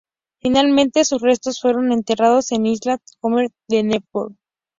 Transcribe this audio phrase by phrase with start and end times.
[0.41, 4.35] Finalmente sus restos fueron enterrados en el Island Cemetery de Newport.